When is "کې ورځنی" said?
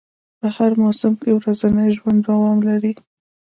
1.21-1.87